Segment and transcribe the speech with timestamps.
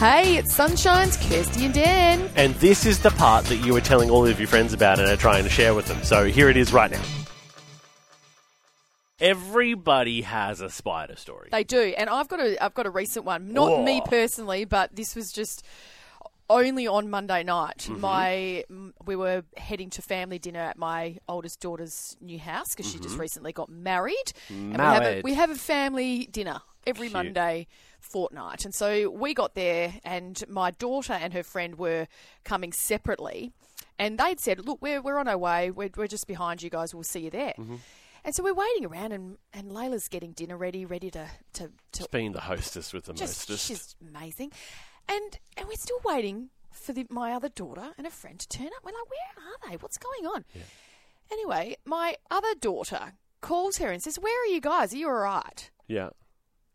[0.00, 2.30] Hey, it's Sunshine's Kirsty and Dan.
[2.34, 5.06] And this is the part that you were telling all of your friends about and
[5.06, 6.02] are trying to share with them.
[6.02, 7.02] So here it is right now.
[9.20, 11.50] Everybody has a spider story.
[11.52, 13.52] They do, and I've got a I've got a recent one.
[13.52, 13.82] Not Oh.
[13.84, 15.62] me personally, but this was just
[16.48, 17.80] only on Monday night.
[17.80, 18.00] Mm-hmm.
[18.00, 22.90] My m- we were heading to family dinner at my oldest daughter's new house because
[22.90, 24.32] she just recently got married.
[24.48, 25.02] And we have a, Mm-hmm.
[25.04, 25.24] Married.
[25.24, 27.10] we have a family dinner every.
[27.10, 27.66] Monday
[28.10, 32.06] fortnight, and so we got there, and my daughter and her friend were
[32.44, 33.52] coming separately,
[33.98, 35.70] and they'd said, "Look, we're we're on our way.
[35.70, 36.94] We're we're just behind you guys.
[36.94, 37.76] We'll see you there." Mm-hmm.
[38.24, 42.06] And so we're waiting around, and, and Layla's getting dinner ready, ready to, to, to
[42.12, 43.66] being the hostess with the just mostest.
[43.66, 44.52] she's amazing,
[45.08, 48.66] and and we're still waiting for the, my other daughter and a friend to turn
[48.66, 48.84] up.
[48.84, 49.76] We're like, where are they?
[49.76, 50.44] What's going on?
[51.32, 54.92] Anyway, my other daughter calls her and says, "Where are you guys?
[54.92, 56.10] Are you all right?" Yeah.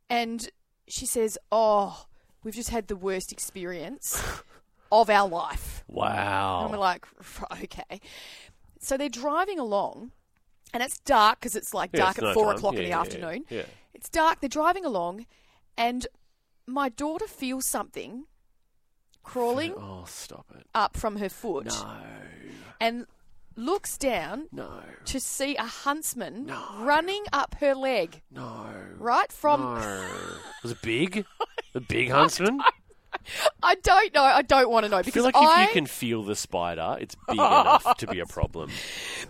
[0.10, 0.50] And
[0.88, 2.06] she says, "Oh,
[2.44, 4.22] we've just had the worst experience
[4.92, 6.62] of our life." Wow.
[6.64, 7.06] And we're like,
[7.64, 8.00] okay.
[8.80, 10.12] So they're driving along,
[10.74, 12.58] and it's dark because it's like Yeah, dark it's at four nighttime.
[12.58, 13.46] o'clock Yeah, in the yeah, afternoon.
[13.50, 13.64] Yeah.
[13.94, 14.40] It's dark.
[14.42, 15.26] They're driving along,
[15.78, 16.06] and
[16.68, 18.26] my daughter feels something
[19.24, 20.68] crawling Oh, stop it.
[20.76, 21.98] up from her foot No.
[22.80, 23.08] and
[23.56, 24.82] looks down No.
[25.06, 26.62] to see a huntsman No.
[26.80, 28.68] running up her leg, No.
[28.98, 29.62] right from.
[29.62, 30.08] No.
[30.64, 31.26] Was it big?
[31.74, 32.60] The big huntsman?
[33.64, 34.24] I don't know.
[34.24, 35.64] I don't want to know I because feel like I.
[35.64, 38.70] if you can feel the spider, it's big enough to be a problem.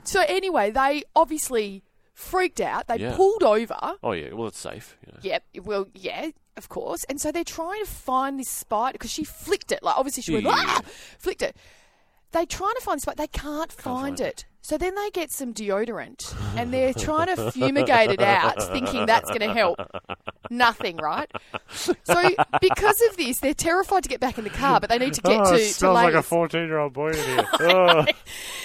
[0.03, 2.87] So anyway, they obviously freaked out.
[2.87, 3.15] They Yeah.
[3.15, 3.77] pulled over.
[4.03, 4.97] Oh yeah, well it's safe.
[5.05, 5.19] You know.
[5.21, 5.43] Yep.
[5.63, 7.03] Well, yeah, of course.
[7.05, 9.83] And so they're trying to find this spider because she flicked it.
[9.83, 10.53] Like obviously she went Yeah.
[10.55, 10.81] ah,
[11.19, 11.55] flicked it.
[12.35, 13.15] They trying to find the spider.
[13.15, 14.43] They can't, find, find it.
[14.61, 19.29] So then they get some deodorant and they're trying to fumigate it out, thinking that's
[19.29, 19.79] going to help.
[20.49, 21.31] Nothing, right?
[21.69, 21.93] So
[22.59, 25.21] because of this, they're terrified to get back in the car, but they need to
[25.21, 27.47] get oh, to, it to smells like a fourteen-year-old boy in here.
[27.61, 28.05] Oh.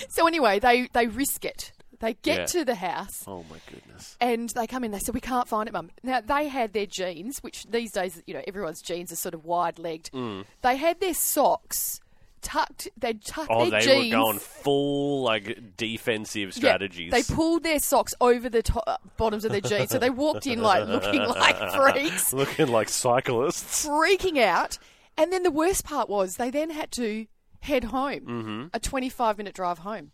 [0.08, 1.70] So anyway, they they risk it.
[2.00, 2.46] They get Yeah.
[2.46, 3.22] to the house.
[3.28, 4.16] oh my goodness.
[4.20, 5.90] And they come in, they said, We can't find it, Mum.
[6.02, 9.44] Now, they had their jeans, which these days, you know, everyone's jeans are sort of
[9.44, 10.10] wide legged.
[10.12, 10.44] Mm.
[10.62, 12.00] They had their socks
[12.42, 13.48] tucked, they'd tucked.
[13.50, 14.14] Oh, their they jeans.
[14.14, 17.10] were going full like defensive Yeah, strategies.
[17.12, 19.90] they pulled their socks over the to- uh, bottoms of their jeans.
[19.90, 23.86] So they walked in like looking like freaks, Looking like cyclists.
[23.86, 24.78] freaking out.
[25.16, 27.26] And then the worst part was they then had to
[27.60, 28.66] head home, Mm-hmm.
[28.72, 30.12] a 25 minute drive home.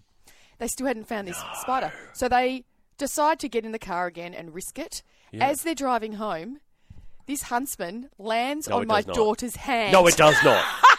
[0.58, 1.92] They still hadn't found this spider.
[2.14, 2.64] So they
[2.98, 5.02] decide to get in the car again and risk it.
[5.38, 6.60] As they're driving home,
[7.26, 9.14] this huntsman lands No, on my not.
[9.14, 9.92] daughter's hand.
[9.92, 10.64] No, it does not.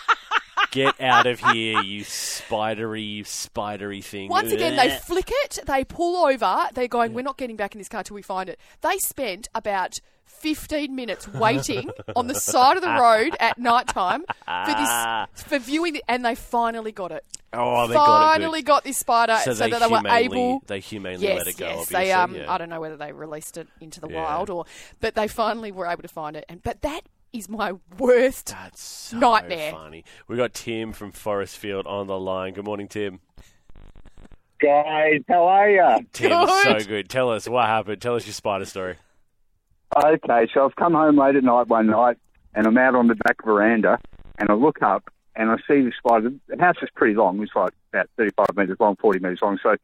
[0.72, 4.30] Get out of here, you spidery, spidery thing.
[4.30, 7.80] Once again, they flick it, they pull over, they're going, We're not getting back in
[7.80, 8.60] this car till we find it.
[8.82, 14.24] They spent about 15 minutes waiting on the side of the road at night time
[14.66, 17.24] for this, for viewing it, and they finally got it.
[17.54, 18.40] Oh, they got it.
[18.40, 20.64] finally got this spider So, so, they that they were humanely, able.
[20.68, 21.66] They humanely Yes, let it go.
[21.66, 21.74] yes.
[21.80, 21.96] obviously.
[22.06, 22.52] They um, yeah.
[22.52, 24.22] I don't know whether they released it into the Yeah.
[24.24, 24.66] wild or,
[25.00, 26.46] but they finally were able to find it.
[26.50, 27.02] And but that
[27.34, 28.48] is my worst.
[28.48, 29.72] That's so Nightmare.
[29.72, 30.04] funny.
[30.28, 32.54] We got Tim from Forestfield on the line.
[32.54, 33.20] Good morning, Tim.
[34.60, 36.08] Guys, how are you?
[36.14, 36.82] Tim, Good.
[36.82, 37.10] so good.
[37.10, 38.02] Tell us what happened.
[38.02, 38.96] Tell us your spider story.
[39.96, 42.18] Okay, so I've come home late at night one night,
[42.56, 44.00] and I'm out on the back veranda,
[44.40, 46.32] and I look up, and I see the spider.
[46.48, 47.42] The house is pretty long.
[47.44, 49.60] It's like about 35 metres long, 40 metres long.
[49.62, 49.76] So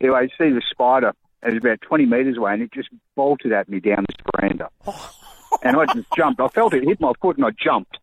[0.00, 1.12] anyway, I see the spider,
[1.42, 4.68] and it's about 20 metres away, and it just bolted at me down this veranda.
[4.86, 5.14] Oh.
[5.62, 6.40] And I just jumped.
[6.40, 7.98] I felt it hit my foot, and I jumped.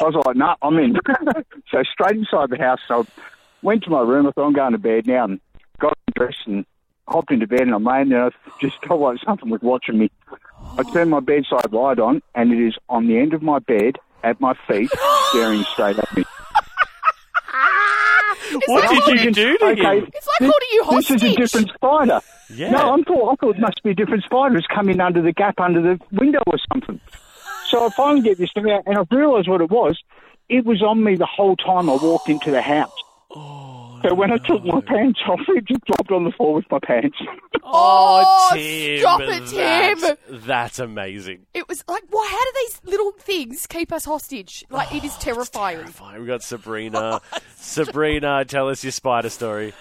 [0.00, 0.96] I was like, "Nah, I'm in."
[1.70, 2.80] so straight inside the house.
[2.86, 3.04] So I
[3.62, 4.26] went to my room.
[4.26, 5.40] I thought I'm going to bed now, and
[5.78, 6.64] got dressed and
[7.08, 8.26] hopped into bed, and I'm laying there.
[8.26, 10.10] I just felt like something was watching me.
[10.78, 13.96] I turned my bedside light on, and it is on the end of my bed
[14.22, 14.90] at my feet,
[15.30, 16.24] staring straight at me.
[18.66, 20.08] What did you do to okay, him?
[20.12, 22.20] It's like holding you This is a different spider.
[22.52, 22.70] Yeah.
[22.70, 24.56] No, I thought I thought it must be a different spider.
[24.56, 27.00] It's come in under the gap under the window or something.
[27.68, 29.98] So I finally get this thing out, and I realised what it was.
[30.48, 32.90] It was on me the whole time I walked into the house.
[33.32, 36.64] Oh, So when I took my pants off, it just dropped on the floor with
[36.70, 37.16] my pants.
[37.72, 40.00] Oh, Tim, stop it, Tim.
[40.00, 41.46] That's, that's amazing.
[41.54, 42.26] It was like, why?
[42.28, 44.64] How do these little things keep us hostage?
[44.70, 45.86] Like, it is oh, terrifying.
[45.86, 47.20] Fine, we got Sabrina.
[47.56, 49.72] Sabrina, tell us your spider story.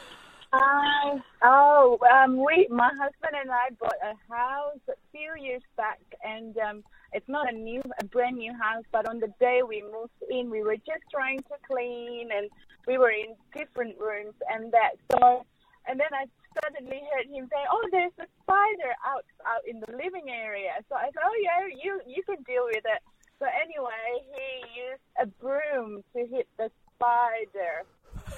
[0.52, 1.22] Hi.
[1.44, 6.58] Oh, um, we, my husband and I bought a house a few years back, and
[6.58, 8.84] um, it's not a new, a brand new house.
[8.92, 12.50] But on the day we moved in, we were just trying to clean, and
[12.88, 15.46] we were in different rooms, and that so,
[15.88, 16.26] and then I
[16.64, 20.96] suddenly heard him say, "Oh, there's a spider out out in the living area." So
[20.96, 23.02] I said, "Oh yeah, you you can deal with it."
[23.38, 27.86] So anyway, he used a broom to hit the spider.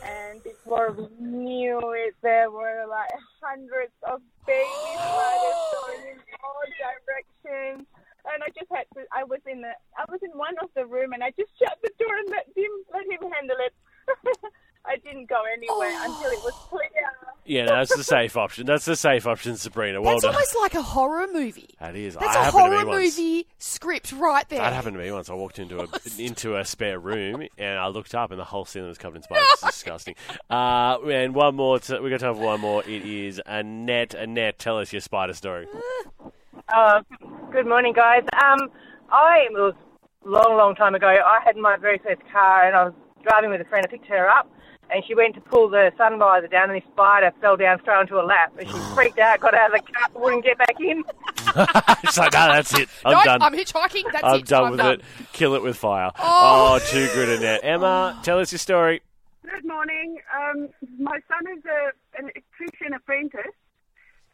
[0.04, 3.10] And before we knew it, there were like
[3.42, 4.66] hundreds of baby
[4.96, 7.88] spiders going in all directions.
[8.34, 10.86] And I just had to, I was in the, I was in one of the
[10.86, 13.74] room and I just shut the door and let him, let him handle it.
[14.86, 16.82] I didn't go anywhere until it was clear.
[17.46, 18.66] Yeah, no, that's the safe option.
[18.66, 20.02] That's the safe option, Sabrina.
[20.02, 20.34] Well That's done.
[20.34, 21.76] almost like a horror movie.
[21.80, 22.16] That is.
[22.16, 23.18] That's I a horror me once.
[23.18, 24.60] movie script right there.
[24.60, 25.30] That happened to me once.
[25.30, 25.88] I walked into a
[26.18, 29.24] into a spare room and I looked up and the whole ceiling was covered in
[29.24, 29.48] spiders.
[29.54, 30.16] It's disgusting.
[30.50, 31.80] Uh, and one more.
[31.80, 32.84] To, we got time for one more.
[32.84, 34.14] It is Annette.
[34.14, 35.66] Annette, tell us your spider story.
[36.68, 37.02] Uh,
[37.52, 38.24] good morning, guys.
[38.34, 38.70] Um,
[39.10, 39.74] I it was
[40.26, 41.08] a long, long time ago.
[41.08, 42.94] I had my very first car, and I was
[43.24, 43.86] driving with a friend.
[43.88, 44.52] I picked her up,
[44.92, 47.96] and she went to pull the sun visor down, and this spider fell down straight
[47.96, 50.80] onto her lap, and she freaked out, got out of the car, wouldn't get back
[50.80, 51.04] in.
[52.04, 52.90] it's like, no, that's it.
[53.06, 53.42] I'm no, done.
[53.42, 54.12] I'm hitchhiking.
[54.12, 54.46] That's I'm it.
[54.46, 54.94] done I'm with done.
[54.94, 55.02] it.
[55.34, 56.12] Kill it with fire.
[56.20, 56.76] Oh.
[56.76, 56.80] Oh.
[56.80, 57.62] too good, Annette.
[57.64, 59.02] Emma, tell us your story.
[59.44, 60.18] Good morning.
[60.36, 63.56] Um, my son is a, an electrician apprentice,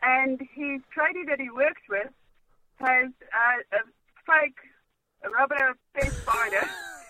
[0.02, 2.08] and his tradie that he works with
[2.80, 3.80] has uh, a
[4.26, 4.58] fake
[5.32, 6.62] rubber pet spider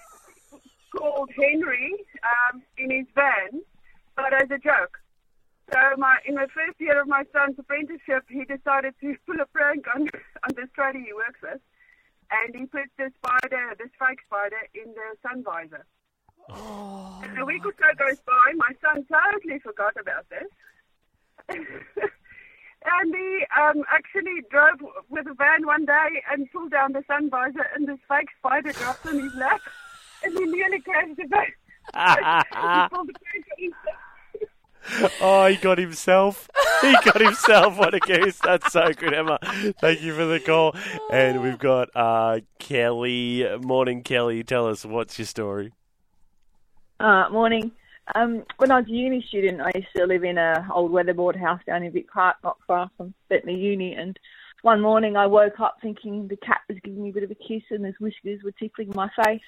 [0.98, 3.62] called Henry um, in his van,
[4.16, 5.00] but as a joke.
[5.72, 9.46] So my in the first year of my son's apprenticeship, he decided to pull a
[9.48, 10.10] prank on
[10.44, 11.62] on this tradie he works with,
[12.32, 15.86] and he put the spider, this fake spider, in the sun visor.
[16.50, 20.48] And a week or so goes by, my son totally forgot about this.
[21.50, 24.80] and he um, actually drove
[25.10, 28.72] with a van one day and pulled down the sun visor, and this fake spider
[28.72, 29.60] dropped on his lap,
[30.24, 31.46] and he nearly crashed the van.
[31.94, 33.98] he pulled the prank on himself.
[35.22, 36.50] Oh, he got himself.
[36.82, 37.78] He got himself.
[37.78, 38.40] What a goose.
[38.44, 39.38] That's so good, Emma.
[39.80, 40.76] Thank you for the call.
[41.12, 43.46] And we've got uh, Kelly.
[43.62, 44.44] Morning, Kelly.
[44.44, 45.74] Tell us, what's your story?
[47.00, 47.72] Uh, morning.
[48.16, 51.36] Um, when I was a uni student, I used to live in a old weatherboard
[51.36, 53.94] house down in Vic Park, not far from Bentley Uni.
[53.94, 54.18] And
[54.62, 57.36] one morning, I woke up thinking the cat was giving me a bit of a
[57.36, 59.42] kiss, and his whiskers were tickling my face.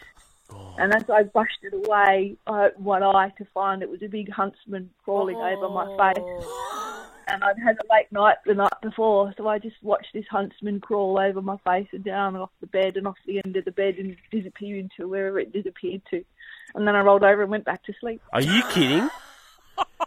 [0.77, 4.07] And as I brushed it away, I opened one eye to find it was a
[4.07, 6.13] big huntsman crawling over my oh.
[6.13, 6.49] face.
[7.27, 10.79] And I'd had a late night the night before, so I just watched this huntsman
[10.79, 13.65] crawl over my face and down and off the bed and off the end of
[13.65, 16.23] the bed and disappear into wherever it disappeared to.
[16.73, 18.21] And then I rolled over and went back to sleep.
[18.33, 19.09] Are you kidding?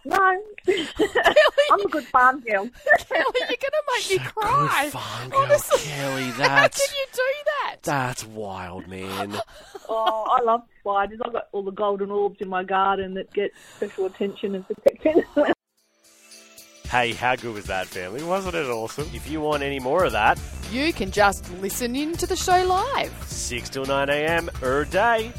[0.04, 2.68] No, I'm a good farm girl.
[3.08, 4.80] Kelly, you're going to make me cry.
[4.84, 5.78] Good farm girl, Honestly.
[5.90, 6.22] Kelly.
[6.30, 7.76] How That's can you do that?
[7.82, 9.40] that's wild, man.
[9.88, 11.20] Oh, I love spiders.
[11.24, 15.24] I've got all the golden orbs in my garden that get special attention and protection.
[16.84, 18.22] Hey, how good was that, family?
[18.22, 19.08] Wasn't it awesome?
[19.14, 20.38] If you want any more of that,
[20.70, 23.12] You can just listen in to the show live.
[23.26, 24.50] 6 till 9 a.m.
[24.62, 25.32] er day.